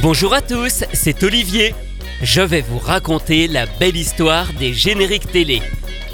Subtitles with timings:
[0.00, 1.74] Bonjour à tous, c'est Olivier.
[2.22, 5.60] Je vais vous raconter la belle histoire des génériques télé.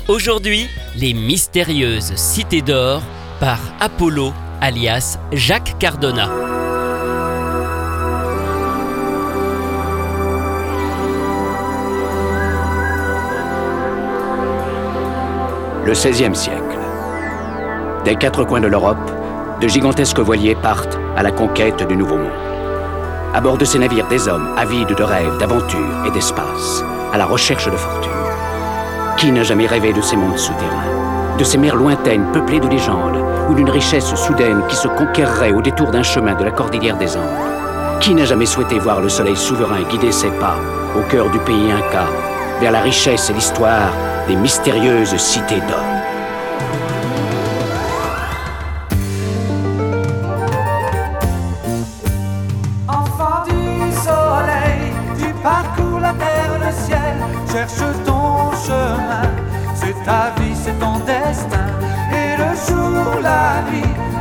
[0.09, 3.03] Aujourd'hui, les mystérieuses cités d'or
[3.41, 6.31] par Apollo, alias Jacques Cardona.
[15.85, 16.79] Le XVIe siècle.
[18.07, 19.11] Des quatre coins de l'Europe,
[19.61, 22.54] de gigantesques voiliers partent à la conquête du Nouveau Monde.
[23.35, 27.25] À bord de ces navires, des hommes avides de rêves, d'aventures et d'espace, à la
[27.25, 28.13] recherche de fortune.
[29.17, 33.19] Qui n'a jamais rêvé de ces mondes souterrains, de ces mers lointaines peuplées de légendes,
[33.50, 37.17] ou d'une richesse soudaine qui se conquerrait au détour d'un chemin de la cordillère des
[37.17, 37.98] Andes?
[37.98, 40.55] Qui n'a jamais souhaité voir le soleil souverain guider ses pas
[40.97, 42.06] au cœur du pays Inca,
[42.61, 43.91] vers la richesse et l'histoire
[44.28, 46.03] des mystérieuses cités d'or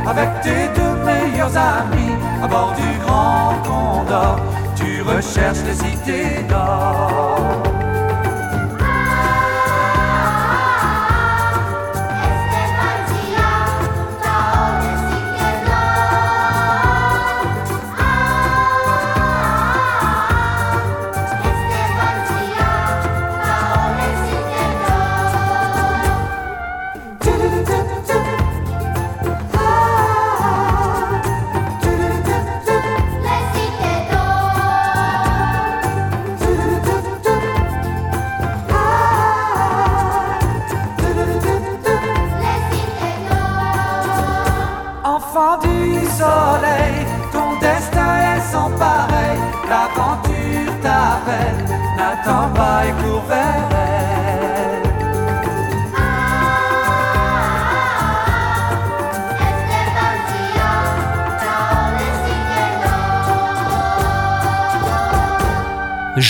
[0.06, 4.38] avec tes deux meilleurs amis, à bord du grand condor,
[4.76, 7.62] tu recherches les cités d'or.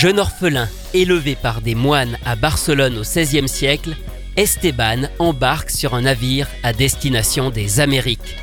[0.05, 3.97] Jeune orphelin élevé par des moines à Barcelone au XVIe siècle,
[4.37, 8.37] Esteban embarque sur un navire à destination des Amériques.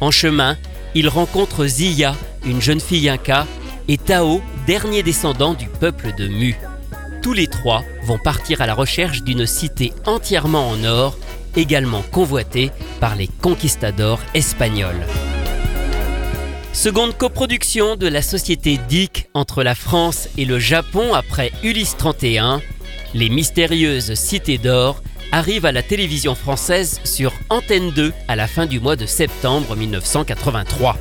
[0.00, 0.56] En chemin,
[0.94, 2.14] il rencontre Zia,
[2.46, 3.46] une jeune fille inca,
[3.88, 6.56] et Tao, dernier descendant du peuple de Mu.
[7.20, 11.18] Tous les trois vont partir à la recherche d'une cité entièrement en or,
[11.56, 15.04] également convoitée par les conquistadors espagnols.
[16.72, 22.62] Seconde coproduction de la société DIC entre la France et le Japon après Ulysse 31,
[23.12, 28.64] Les mystérieuses cités d'or arrivent à la télévision française sur Antenne 2 à la fin
[28.64, 30.96] du mois de septembre 1983.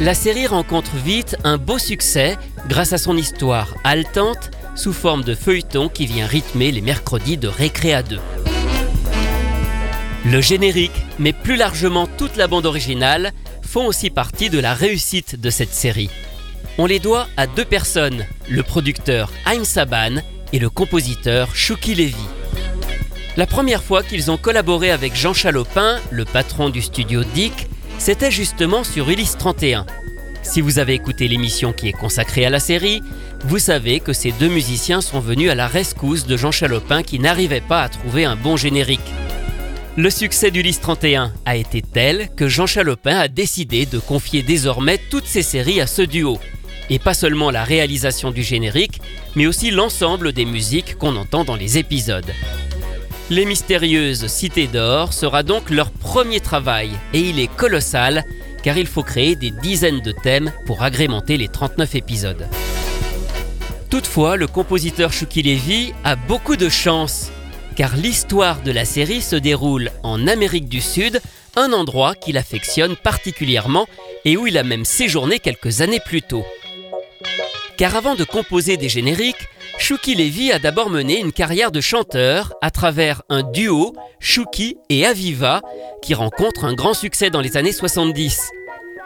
[0.00, 2.36] La série rencontre vite un beau succès
[2.68, 7.48] grâce à son histoire haletante sous forme de feuilleton qui vient rythmer les mercredis de
[7.48, 8.20] Récréa 2.
[10.26, 13.32] Le générique, mais plus largement toute la bande originale,
[13.74, 16.08] font aussi partie de la réussite de cette série.
[16.78, 22.14] On les doit à deux personnes, le producteur Haïm Saban et le compositeur Shuki Levy.
[23.36, 27.66] La première fois qu'ils ont collaboré avec Jean Chalopin, le patron du studio Dick,
[27.98, 29.86] c'était justement sur Ulysse 31.
[30.44, 33.02] Si vous avez écouté l'émission qui est consacrée à la série,
[33.40, 37.18] vous savez que ces deux musiciens sont venus à la rescousse de Jean Chalopin qui
[37.18, 39.00] n'arrivait pas à trouver un bon générique.
[39.96, 44.98] Le succès d'Ulysse 31 a été tel que Jean Chalopin a décidé de confier désormais
[44.98, 46.40] toutes ses séries à ce duo.
[46.90, 49.00] Et pas seulement la réalisation du générique,
[49.36, 52.32] mais aussi l'ensemble des musiques qu'on entend dans les épisodes.
[53.30, 58.24] Les mystérieuses Cités d'Or sera donc leur premier travail, et il est colossal,
[58.64, 62.48] car il faut créer des dizaines de thèmes pour agrémenter les 39 épisodes.
[63.90, 67.30] Toutefois, le compositeur Shuki Levy a beaucoup de chance,
[67.76, 71.20] car l'histoire de la série se déroule en Amérique du Sud,
[71.56, 73.86] un endroit qu'il affectionne particulièrement
[74.24, 76.44] et où il a même séjourné quelques années plus tôt.
[77.76, 79.48] Car avant de composer des génériques,
[79.78, 85.04] Shuki Levy a d'abord mené une carrière de chanteur à travers un duo, Shuki et
[85.04, 85.60] Aviva,
[86.00, 88.50] qui rencontre un grand succès dans les années 70.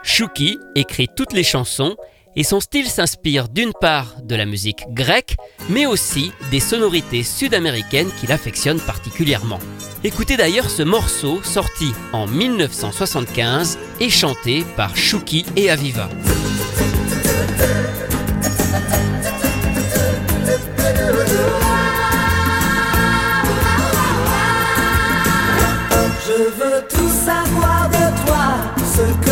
[0.03, 1.97] Shuki écrit toutes les chansons
[2.38, 5.35] et son style s'inspire d'une part de la musique grecque,
[5.69, 9.58] mais aussi des sonorités sud-américaines qu'il affectionne particulièrement.
[10.05, 16.08] Écoutez d'ailleurs ce morceau sorti en 1975 et chanté par Shuki et Aviva.
[26.25, 29.28] Je veux tout savoir de toi,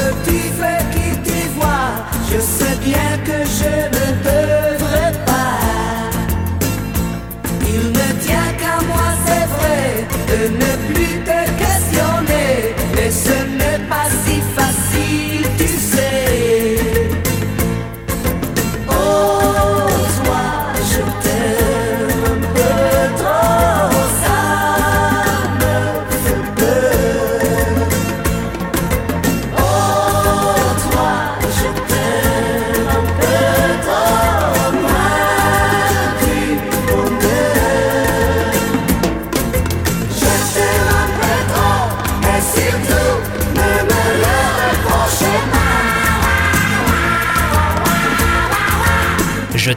[2.85, 5.61] bien que je ne devrais pas.
[7.69, 11.46] Il ne tient qu'à moi, c'est vrai, de ne plus te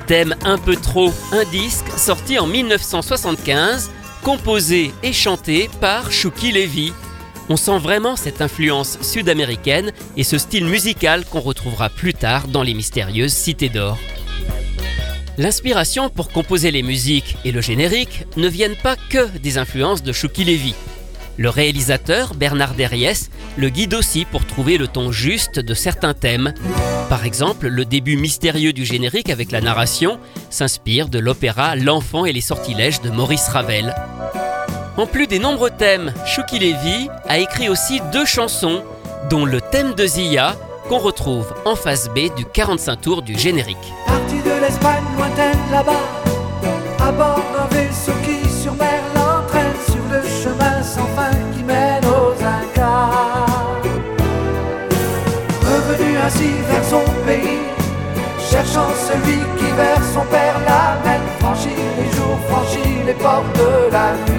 [0.09, 3.91] t'aime un peu trop, un disque sorti en 1975,
[4.23, 6.93] composé et chanté par Shuki Levy.
[7.47, 12.63] On sent vraiment cette influence sud-américaine et ce style musical qu'on retrouvera plus tard dans
[12.63, 13.99] les mystérieuses Cités d'Or.
[15.37, 20.11] L'inspiration pour composer les musiques et le générique ne viennent pas que des influences de
[20.11, 20.73] Shuki Levy.
[21.37, 26.51] Le réalisateur Bernard Derriès le guide aussi pour trouver le ton juste de certains thèmes.
[27.09, 30.19] Par exemple, le début mystérieux du générique avec la narration
[30.51, 33.95] s'inspire de l'opéra L'enfant et les sortilèges de Maurice Ravel.
[34.95, 38.83] En plus des nombreux thèmes, Shuki Levy a écrit aussi deux chansons,
[39.29, 40.55] dont le thème de Zia,
[40.87, 43.77] qu'on retrouve en face B du 45 tours du générique.
[59.09, 64.38] Celui qui vers son père l'amène, franchit les jours, franchit les portes de la nuit.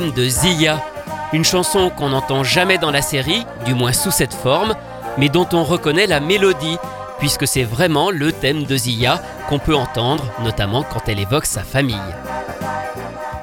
[0.00, 0.82] De Zia,
[1.32, 4.74] une chanson qu'on n'entend jamais dans la série, du moins sous cette forme,
[5.18, 6.78] mais dont on reconnaît la mélodie,
[7.20, 11.62] puisque c'est vraiment le thème de Zia qu'on peut entendre, notamment quand elle évoque sa
[11.62, 11.94] famille.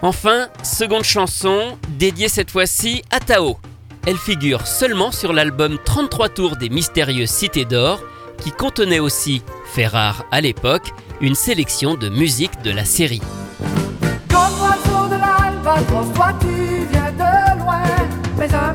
[0.02, 3.58] Enfin, seconde chanson, dédiée cette fois-ci à Tao.
[4.06, 8.02] Elle figure seulement sur l'album 33 tours des mystérieuses Cités d'Or,
[8.40, 9.42] qui contenait aussi,
[9.74, 13.22] fait rare à l'époque, une sélection de musique de la série.
[15.62, 17.84] De l'albatros, toi tu viens de loin.
[18.38, 18.71] Mais un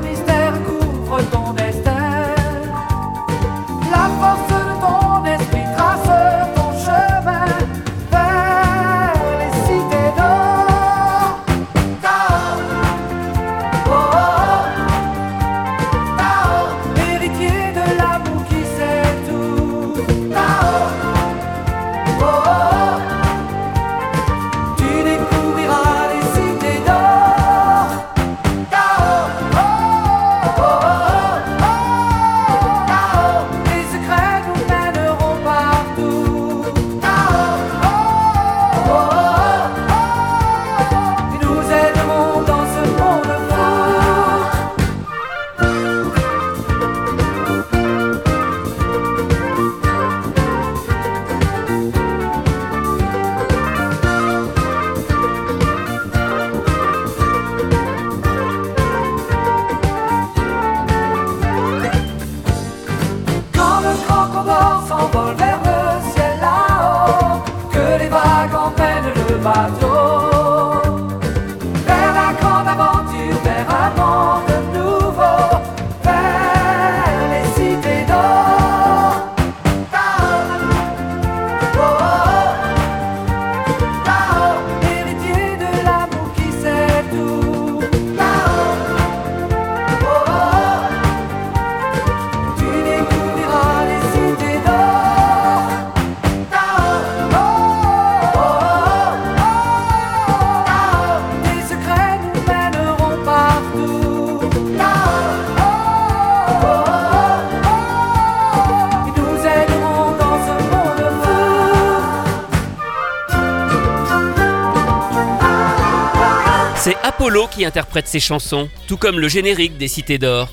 [117.67, 120.49] interprète ses chansons, tout comme le générique des Cités d'Or.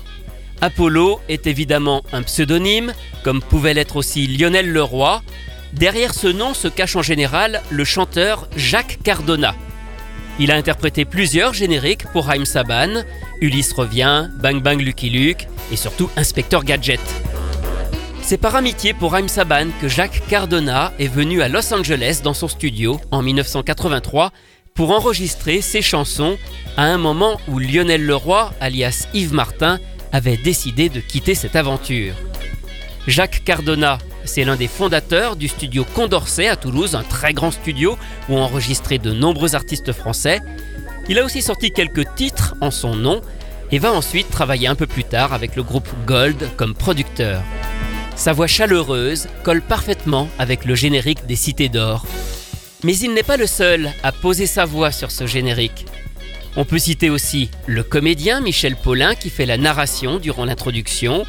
[0.60, 2.92] Apollo est évidemment un pseudonyme,
[3.22, 5.22] comme pouvait l'être aussi Lionel Leroy.
[5.72, 9.54] Derrière ce nom se cache en général le chanteur Jacques Cardona.
[10.38, 13.04] Il a interprété plusieurs génériques pour Haim Saban,
[13.40, 17.00] Ulysse revient, Bang Bang Lucky Luke et surtout Inspecteur Gadget.
[18.22, 22.32] C'est par amitié pour Haim Saban que Jacques Cardona est venu à Los Angeles dans
[22.32, 24.32] son studio en 1983
[24.74, 26.36] pour enregistrer ses chansons
[26.76, 29.78] à un moment où Lionel Leroy, alias Yves Martin,
[30.10, 32.14] avait décidé de quitter cette aventure.
[33.06, 37.96] Jacques Cardona, c'est l'un des fondateurs du studio Condorcet à Toulouse, un très grand studio
[38.28, 40.40] où ont enregistré de nombreux artistes français.
[41.08, 43.20] Il a aussi sorti quelques titres en son nom
[43.70, 47.42] et va ensuite travailler un peu plus tard avec le groupe Gold comme producteur.
[48.16, 52.04] Sa voix chaleureuse colle parfaitement avec le générique des Cités d'Or.
[52.84, 55.86] Mais il n'est pas le seul à poser sa voix sur ce générique.
[56.54, 61.24] On peut citer aussi le comédien Michel Paulin qui fait la narration durant l'introduction.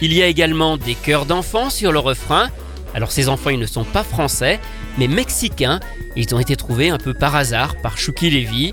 [0.00, 2.50] Il y a également des chœurs d'enfants sur le refrain.
[2.94, 4.60] Alors ces enfants, ils ne sont pas français,
[4.96, 5.80] mais mexicains.
[6.14, 8.72] Ils ont été trouvés un peu par hasard par Chouki Levy.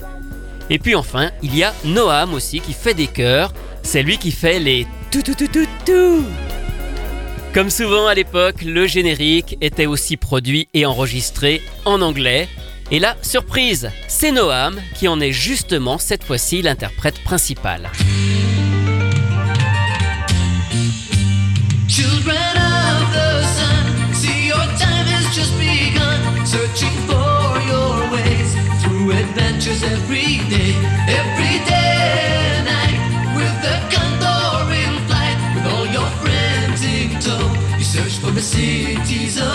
[0.70, 3.54] Et puis enfin, il y a Noam aussi qui fait des chœurs.
[3.82, 6.26] C'est lui qui fait les tout tout tout tout tout.
[7.54, 12.48] Comme souvent à l'époque, le générique était aussi produit et enregistré en anglais.
[12.92, 17.90] Et là, surprise, c'est Noam qui en est justement cette fois-ci l'interprète principal.
[26.46, 28.60] Searching for your ways
[38.40, 39.49] the cities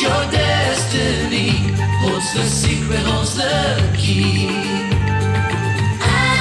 [0.00, 1.74] your destiny
[2.34, 3.02] the secret,
[3.36, 4.48] the key?
[6.00, 6.38] Ah.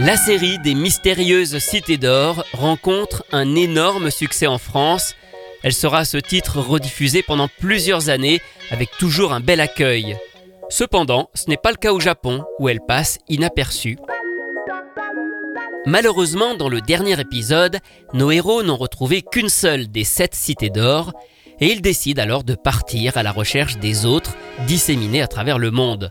[0.00, 5.16] La série des mystérieuses cités d'or rencontre un énorme succès en France.
[5.62, 10.16] Elle sera à ce titre rediffusée pendant plusieurs années avec toujours un bel accueil.
[10.70, 13.96] Cependant, ce n'est pas le cas au Japon où elle passe inaperçue.
[15.86, 17.78] Malheureusement, dans le dernier épisode,
[18.12, 21.12] nos héros n'ont retrouvé qu'une seule des sept cités d'or
[21.60, 25.70] et ils décident alors de partir à la recherche des autres disséminées à travers le
[25.70, 26.10] monde.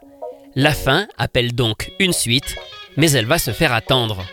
[0.55, 2.55] La fin appelle donc une suite,
[2.97, 4.25] mais elle va se faire attendre.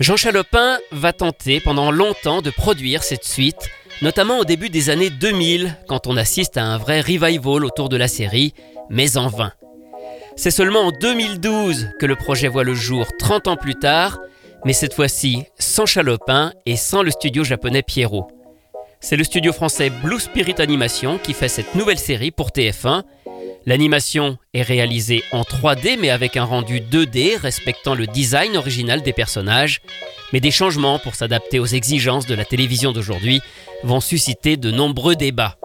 [0.00, 3.70] Jean Chalopin va tenter pendant longtemps de produire cette suite,
[4.02, 7.96] notamment au début des années 2000, quand on assiste à un vrai revival autour de
[7.96, 8.54] la série,
[8.90, 9.52] mais en vain.
[10.36, 14.20] C'est seulement en 2012 que le projet voit le jour, 30 ans plus tard,
[14.64, 18.28] mais cette fois-ci sans Chalopin et sans le studio japonais Pierrot.
[19.00, 23.02] C'est le studio français Blue Spirit Animation qui fait cette nouvelle série pour TF1.
[23.68, 29.12] L'animation est réalisée en 3D mais avec un rendu 2D respectant le design original des
[29.12, 29.82] personnages,
[30.32, 33.42] mais des changements pour s'adapter aux exigences de la télévision d'aujourd'hui
[33.82, 35.58] vont susciter de nombreux débats.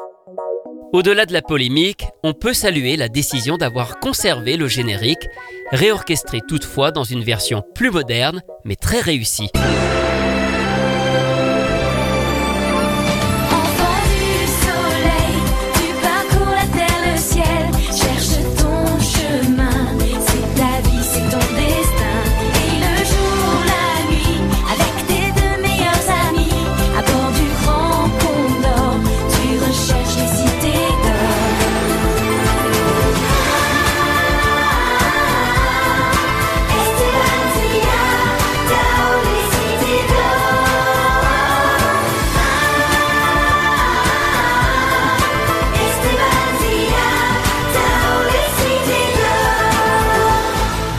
[0.92, 5.26] Au-delà de la polémique, on peut saluer la décision d'avoir conservé le générique,
[5.72, 9.50] réorchestré toutefois dans une version plus moderne mais très réussie.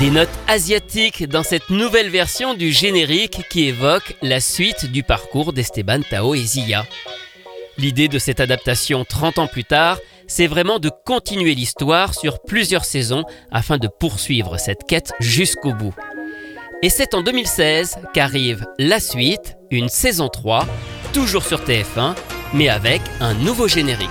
[0.05, 5.55] Des notes asiatiques dans cette nouvelle version du générique qui évoque la suite du parcours
[5.55, 6.85] d'Esteban Tao et Zia.
[7.79, 12.85] L'idée de cette adaptation 30 ans plus tard, c'est vraiment de continuer l'histoire sur plusieurs
[12.85, 15.95] saisons afin de poursuivre cette quête jusqu'au bout.
[16.83, 20.67] Et c'est en 2016 qu'arrive la suite, une saison 3,
[21.15, 22.15] toujours sur TF1,
[22.53, 24.11] mais avec un nouveau générique.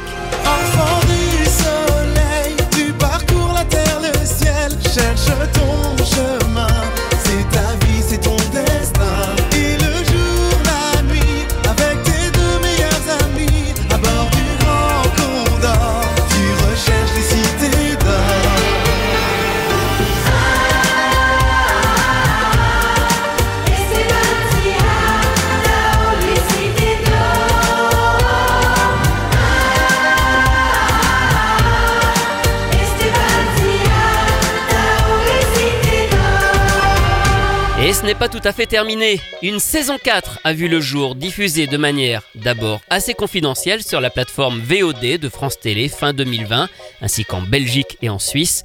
[38.15, 39.19] Pas tout à fait terminé.
[39.41, 44.09] Une saison 4 a vu le jour diffusée de manière d'abord assez confidentielle sur la
[44.09, 46.69] plateforme VOD de France Télé fin 2020,
[47.01, 48.63] ainsi qu'en Belgique et en Suisse,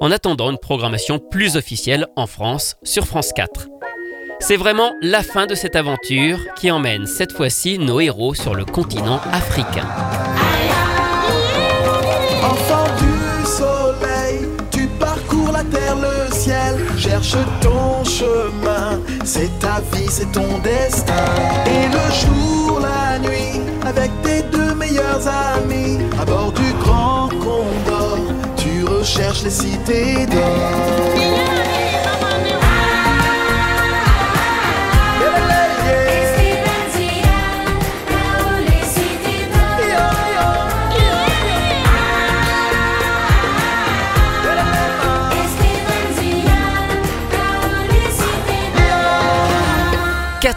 [0.00, 3.68] en attendant une programmation plus officielle en France sur France 4.
[4.40, 8.64] C'est vraiment la fin de cette aventure qui emmène cette fois-ci nos héros sur le
[8.64, 9.86] continent africain.
[12.42, 18.77] Enfant du soleil, tu parcours la terre, le ciel, cherche ton chemin.
[19.30, 21.12] C'est ta vie, c'est ton destin.
[21.66, 28.20] Et le jour, la nuit, avec tes deux meilleurs amis, à bord du grand condor,
[28.56, 31.08] tu recherches les cités d'or.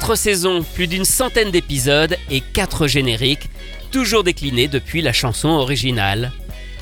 [0.02, 3.52] Quatre saisons, plus d'une centaine d'épisodes et quatre génériques,
[3.92, 6.32] toujours déclinés depuis la chanson originale.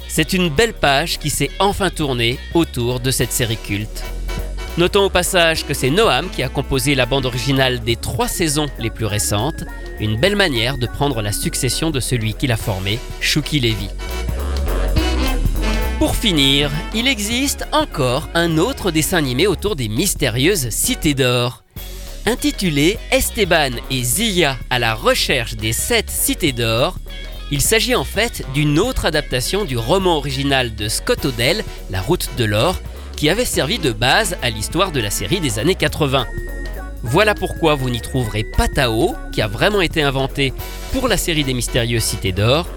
[0.08, 4.06] C'est une belle page qui s'est enfin tournée autour de cette série culte.
[4.78, 8.68] Notons au passage que c'est Noam qui a composé la bande originale des trois saisons
[8.80, 9.66] les plus récentes,
[10.00, 13.90] une belle manière de prendre la succession de celui qui l'a formé, Shuki Levy.
[15.98, 21.66] Pour finir, il existe encore un autre dessin animé autour des mystérieuses cités d'or.
[22.26, 26.96] Intitulé Esteban et Zia à la recherche des sept cités d'or,
[27.52, 32.30] il s'agit en fait d'une autre adaptation du roman original de Scott Odell, La route
[32.38, 32.80] de l'or,
[33.16, 36.28] qui avait servi de base à l'histoire de la série des années 80.
[37.04, 40.54] Voilà pourquoi vous n'y trouverez pas Tao, qui a vraiment été inventé
[40.92, 42.68] pour la série des mystérieuses cités d'or,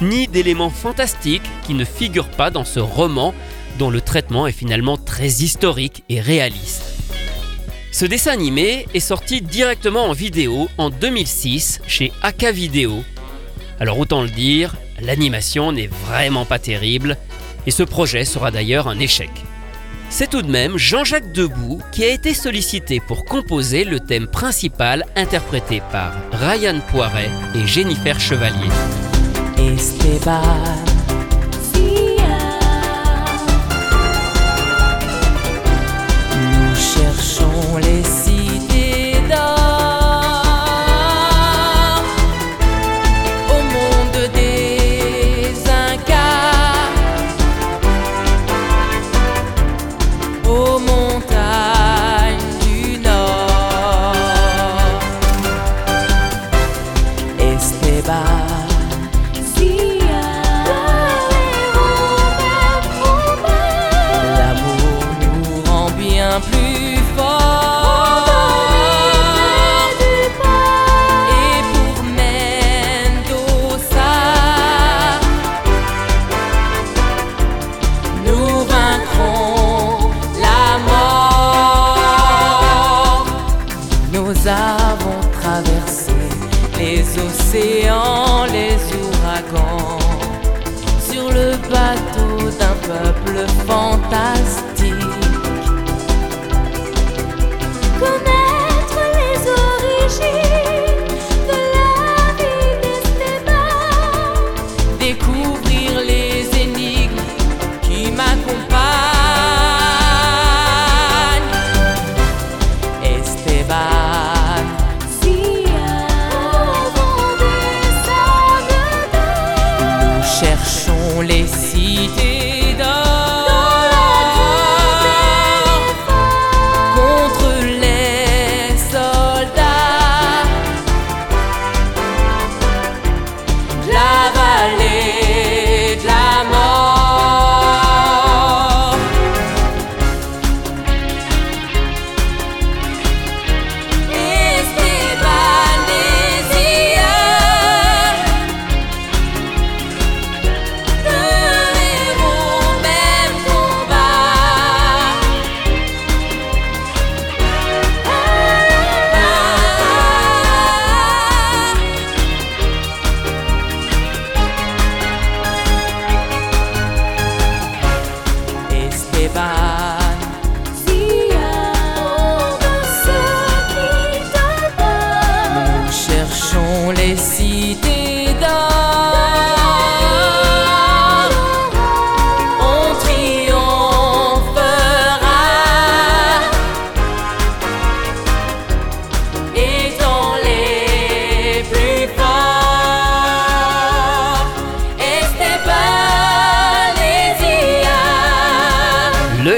[0.00, 3.34] ni d'éléments fantastiques qui ne figurent pas dans ce roman
[3.78, 6.91] dont le traitement est finalement très historique et réaliste.
[7.92, 13.04] Ce dessin animé est sorti directement en vidéo en 2006 chez Aka Video.
[13.78, 17.18] Alors autant le dire, l'animation n'est vraiment pas terrible
[17.66, 19.30] et ce projet sera d'ailleurs un échec.
[20.08, 25.04] C'est tout de même Jean-Jacques Debout qui a été sollicité pour composer le thème principal
[25.14, 28.70] interprété par Ryan Poiret et Jennifer Chevalier.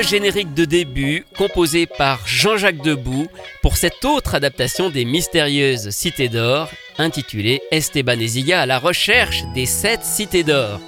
[0.05, 3.27] Générique de début composé par Jean-Jacques Debout
[3.63, 9.45] pour cette autre adaptation des mystérieuses cités d'or intitulée Esteban et Ziga à la recherche
[9.55, 10.81] des sept cités d'or.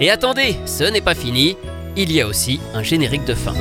[0.00, 1.56] Et attendez, ce n'est pas fini,
[1.96, 3.54] il y a aussi un générique de fin.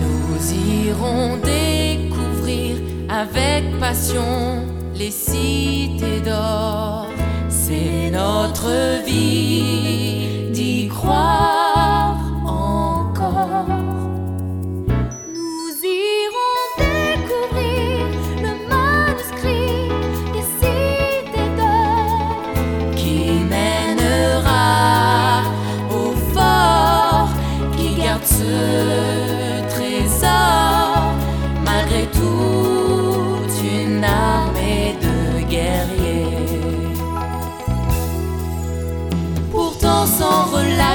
[0.00, 2.76] Nous irons découvrir
[3.08, 7.08] avec passion les cités d'or.
[7.48, 13.95] C'est notre vie d'y croire encore.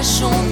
[0.02, 0.51] chanson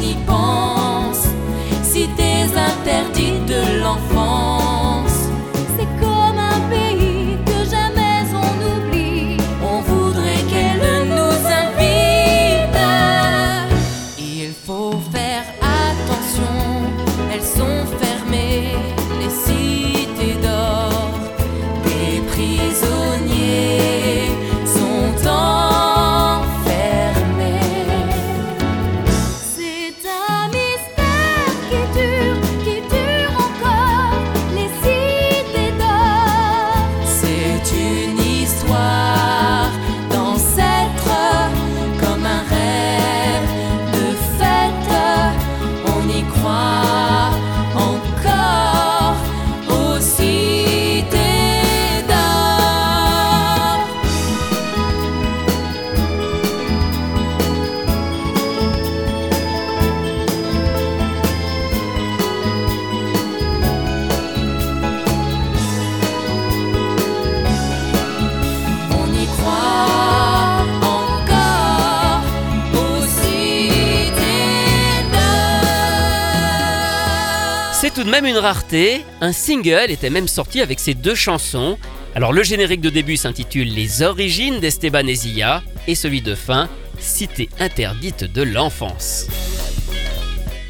[77.89, 81.75] C'est tout de même une rareté, un single était même sorti avec ces deux chansons.
[82.13, 86.69] Alors le générique de début s'intitule Les origines d'Esteban et Zia et celui de fin
[86.99, 89.25] Cité interdite de l'enfance.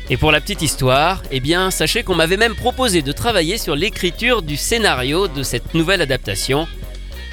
[0.09, 3.75] Et pour la petite histoire, eh bien sachez qu'on m'avait même proposé de travailler sur
[3.75, 6.69] l'écriture du scénario de cette nouvelle adaptation.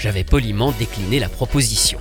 [0.01, 2.01] J'avais poliment décliné la proposition.